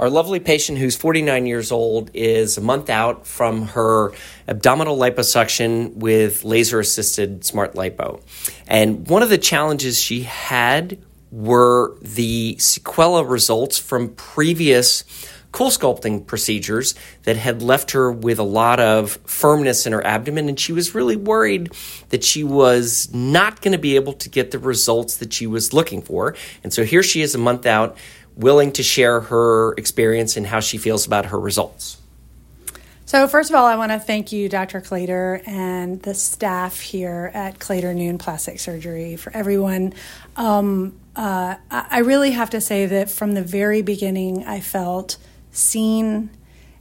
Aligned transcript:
Our 0.00 0.08
lovely 0.08 0.40
patient, 0.40 0.78
who's 0.78 0.96
49 0.96 1.44
years 1.44 1.70
old, 1.70 2.10
is 2.14 2.56
a 2.56 2.62
month 2.62 2.88
out 2.88 3.26
from 3.26 3.66
her 3.68 4.12
abdominal 4.48 4.96
liposuction 4.96 5.92
with 5.96 6.42
laser 6.42 6.80
assisted 6.80 7.44
smart 7.44 7.74
lipo. 7.74 8.22
And 8.66 9.06
one 9.06 9.22
of 9.22 9.28
the 9.28 9.36
challenges 9.36 10.00
she 10.00 10.22
had 10.22 10.98
were 11.30 11.98
the 12.00 12.56
sequela 12.56 13.28
results 13.28 13.76
from 13.76 14.14
previous 14.14 15.04
CoolSculpting 15.52 16.26
procedures 16.26 16.94
that 17.24 17.36
had 17.36 17.60
left 17.60 17.90
her 17.90 18.10
with 18.10 18.38
a 18.38 18.44
lot 18.44 18.78
of 18.78 19.18
firmness 19.26 19.84
in 19.84 19.92
her 19.92 20.06
abdomen, 20.06 20.48
and 20.48 20.58
she 20.58 20.72
was 20.72 20.94
really 20.94 21.16
worried 21.16 21.72
that 22.10 22.22
she 22.22 22.44
was 22.44 23.12
not 23.12 23.60
going 23.60 23.72
to 23.72 23.78
be 23.78 23.96
able 23.96 24.12
to 24.12 24.28
get 24.28 24.52
the 24.52 24.58
results 24.58 25.16
that 25.16 25.32
she 25.32 25.46
was 25.46 25.72
looking 25.72 26.02
for. 26.02 26.36
And 26.62 26.72
so 26.72 26.84
here 26.84 27.02
she 27.02 27.20
is 27.20 27.34
a 27.34 27.38
month 27.38 27.66
out, 27.66 27.96
willing 28.36 28.72
to 28.72 28.82
share 28.82 29.20
her 29.20 29.74
experience 29.74 30.36
and 30.36 30.46
how 30.46 30.60
she 30.60 30.78
feels 30.78 31.06
about 31.06 31.26
her 31.26 31.38
results. 31.38 31.98
So, 33.10 33.26
first 33.26 33.50
of 33.50 33.56
all, 33.56 33.66
I 33.66 33.74
want 33.74 33.90
to 33.90 33.98
thank 33.98 34.30
you, 34.30 34.48
Dr. 34.48 34.80
Claytor, 34.80 35.42
and 35.44 36.00
the 36.02 36.14
staff 36.14 36.78
here 36.78 37.32
at 37.34 37.58
Claytor 37.58 37.92
Noone 37.92 38.18
Plastic 38.18 38.60
Surgery 38.60 39.16
for 39.16 39.32
everyone. 39.32 39.94
Um, 40.36 40.96
uh, 41.16 41.56
I 41.72 41.98
really 41.98 42.30
have 42.30 42.50
to 42.50 42.60
say 42.60 42.86
that 42.86 43.10
from 43.10 43.34
the 43.34 43.42
very 43.42 43.82
beginning, 43.82 44.44
I 44.46 44.60
felt 44.60 45.16
seen 45.50 46.30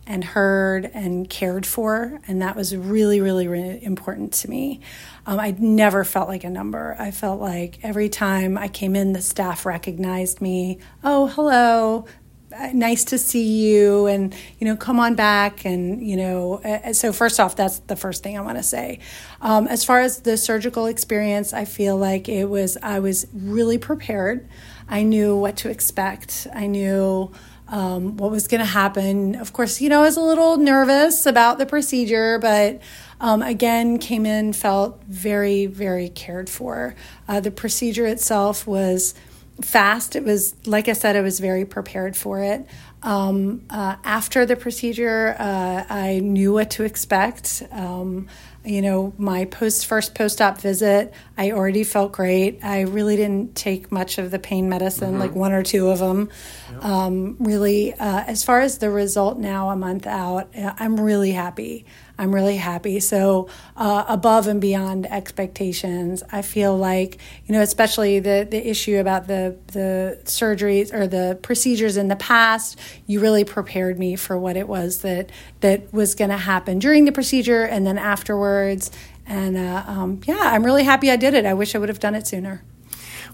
and 0.10 0.24
heard 0.24 0.90
and 0.94 1.30
cared 1.30 1.68
for. 1.68 2.20
And 2.28 2.42
that 2.42 2.56
was 2.56 2.76
really, 2.76 3.22
really, 3.22 3.48
really 3.48 3.82
important 3.82 4.34
to 4.34 4.50
me. 4.50 4.82
Um, 5.28 5.40
I 5.40 5.56
never 5.60 6.04
felt 6.04 6.28
like 6.28 6.44
a 6.44 6.50
number. 6.50 6.96
I 7.00 7.12
felt 7.12 7.40
like 7.40 7.80
every 7.84 8.10
time 8.10 8.58
I 8.58 8.70
came 8.70 8.96
in, 8.96 9.14
the 9.14 9.22
staff 9.22 9.68
recognized 9.68 10.42
me. 10.42 10.80
Oh, 11.04 11.28
hello. 11.28 12.06
Nice 12.52 13.04
to 13.06 13.20
see 13.20 13.44
you 13.44 14.08
and 14.08 14.34
you 14.58 14.66
know 14.66 14.76
come 14.76 15.00
on 15.00 15.14
back 15.14 15.66
and 15.66 16.02
you 16.02 16.18
know 16.18 16.60
so 16.94 17.14
first 17.14 17.40
off 17.40 17.56
that's 17.56 17.78
the 17.82 17.96
first 17.96 18.24
thing 18.24 18.40
i 18.40 18.42
want 18.42 18.58
to 18.58 18.64
say 18.64 18.98
um, 19.40 19.68
as 19.68 19.86
far 19.86 20.00
as 20.00 20.22
the 20.22 20.36
surgical 20.36 20.88
experience 20.88 21.54
i 21.54 21.64
feel 21.64 21.96
like 21.96 22.28
it 22.28 22.46
was 22.46 22.76
i 22.82 23.00
was 23.00 23.28
really 23.34 23.78
prepared 23.78 24.48
i 24.88 25.04
knew 25.04 25.38
what 25.38 25.58
to 25.58 25.70
expect 25.70 26.48
i 26.56 26.66
knew 26.66 27.32
um, 27.68 28.18
what 28.18 28.32
was 28.32 28.48
going 28.48 28.60
to 28.62 28.66
happen. 28.66 29.36
Of 29.36 29.54
course, 29.54 29.80
you 29.80 29.90
know, 29.90 30.00
I 30.00 30.06
was 30.06 30.18
a 30.18 30.22
little 30.22 30.58
nervous 30.58 31.28
about 31.28 31.60
the 31.60 31.68
procedure, 31.68 32.40
but 32.40 32.82
um, 33.22 33.42
again, 33.42 34.00
came 34.00 34.26
in, 34.26 34.54
felt 34.54 35.04
very, 35.04 35.68
very 35.68 36.10
cared 36.10 36.50
for. 36.50 36.96
Uh, 37.28 37.40
the 37.40 37.52
procedure 37.52 38.08
itself 38.08 38.66
was 38.66 39.14
fast. 39.62 40.16
It 40.16 40.24
was, 40.24 40.56
like 40.66 40.88
I 40.88 40.94
said, 40.94 41.16
I 41.16 41.22
was 41.22 41.40
very 41.40 41.66
prepared 41.66 42.16
for 42.16 42.42
it. 42.42 42.66
Um, 43.02 43.64
uh, 43.70 43.96
after 44.04 44.46
the 44.46 44.56
procedure, 44.56 45.36
uh, 45.40 45.86
I 45.90 46.20
knew 46.20 46.54
what 46.54 46.72
to 46.72 46.84
expect. 46.84 47.64
Um, 47.72 48.28
you 48.66 48.82
know, 48.82 49.14
my 49.18 49.46
post 49.46 49.86
first 49.86 50.16
post 50.16 50.42
op 50.42 50.60
visit, 50.60 51.14
I 51.38 51.52
already 51.52 51.86
felt 51.86 52.12
great. 52.12 52.60
I 52.64 52.82
really 52.82 53.16
didn't 53.16 53.56
take 53.56 53.90
much 53.92 54.18
of 54.18 54.32
the 54.32 54.40
pain 54.40 54.68
medicine, 54.68 55.12
mm-hmm. 55.12 55.20
like 55.20 55.34
one 55.34 55.54
or 55.54 55.64
two 55.64 55.90
of 55.90 56.00
them. 56.00 56.30
Yep. 56.74 56.86
Um, 56.86 57.38
really, 57.40 57.94
uh, 57.94 58.24
as 58.28 58.44
far 58.44 58.60
as 58.60 58.80
the 58.80 58.90
result 58.90 59.38
now, 59.38 59.70
a 59.70 59.78
month 59.78 60.06
out, 60.06 60.54
uh, 60.56 60.74
I'm 60.78 61.00
really 61.00 61.32
happy. 61.32 61.86
I'm 62.20 62.36
really 62.36 62.58
happy. 62.58 63.00
So, 63.00 63.48
uh, 63.78 64.04
above 64.10 64.48
and 64.48 64.60
beyond 64.60 65.06
expectations, 65.06 66.22
I 66.34 66.42
feel 66.42 66.78
like, 66.78 67.18
you 67.46 67.54
know, 67.54 67.62
especially 67.62 68.20
the, 68.20 68.46
the 68.50 68.70
issue 68.70 68.98
about 68.98 69.28
the, 69.28 69.56
the 69.68 70.20
surgeries 70.26 70.94
or 70.94 71.08
the 71.08 71.40
procedures 71.42 71.96
in 71.96 72.10
the 72.10 72.18
past, 72.18 72.78
you 73.08 73.22
really 73.22 73.46
prepared 73.46 73.98
me 73.98 74.18
for 74.18 74.38
what 74.38 74.58
it 74.58 74.68
was 74.68 75.02
that, 75.02 75.32
that 75.62 75.94
was 75.94 76.14
going 76.14 76.30
to 76.30 76.38
happen 76.38 76.78
during 76.78 77.06
the 77.06 77.14
procedure 77.14 77.64
and 77.64 77.88
then 77.88 77.98
afterwards. 77.98 78.92
And 79.26 79.56
uh, 79.56 79.86
um, 79.88 80.20
yeah, 80.28 80.40
I'm 80.42 80.66
really 80.66 80.84
happy 80.84 81.10
I 81.10 81.16
did 81.16 81.34
it. 81.34 81.46
I 81.46 81.54
wish 81.54 81.74
I 81.74 81.78
would 81.78 81.90
have 81.90 82.02
done 82.02 82.16
it 82.16 82.28
sooner. 82.28 82.62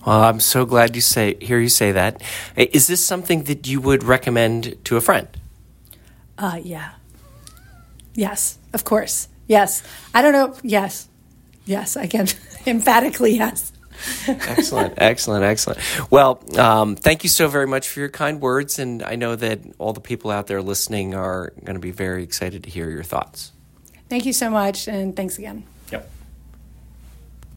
Well, 0.06 0.22
I'm 0.22 0.40
so 0.40 0.64
glad 0.64 0.96
you 0.96 1.02
say 1.02 1.38
hear 1.42 1.60
you 1.60 1.70
say 1.70 1.92
that. 1.92 2.22
Is 2.56 2.86
this 2.86 3.04
something 3.04 3.46
that 3.46 3.66
you 3.66 3.82
would 3.82 4.04
recommend 4.04 4.78
to 4.86 4.96
a 4.96 5.02
friend? 5.02 5.28
Uh, 6.38 6.60
yeah. 6.64 6.92
Yes, 8.16 8.58
of 8.74 8.84
course. 8.84 9.28
Yes. 9.48 9.84
I 10.14 10.22
don't 10.22 10.34
know. 10.34 10.56
Yes. 10.64 11.08
Yes, 11.66 11.98
I 11.98 12.08
can 12.08 12.28
emphatically 12.66 13.36
yes. 13.36 13.72
excellent, 14.28 14.94
excellent, 14.98 15.44
excellent. 15.44 15.80
Well, 16.12 16.44
um, 16.60 16.96
thank 16.96 17.24
you 17.24 17.30
so 17.30 17.48
very 17.48 17.68
much 17.68 17.88
for 17.88 18.00
your 18.00 18.10
kind 18.10 18.42
words, 18.42 18.78
and 18.78 19.02
I 19.02 19.16
know 19.16 19.36
that 19.36 19.62
all 19.78 19.94
the 19.94 20.02
people 20.02 20.32
out 20.32 20.48
there 20.48 20.62
listening 20.62 21.16
are 21.16 21.54
going 21.64 21.76
to 21.76 21.80
be 21.82 21.92
very 21.92 22.24
excited 22.24 22.64
to 22.64 22.70
hear 22.70 22.90
your 22.90 23.04
thoughts. 23.04 23.52
Thank 24.10 24.26
you 24.26 24.34
so 24.34 24.50
much, 24.50 24.88
and 24.88 25.16
thanks 25.16 25.38
again. 25.38 25.66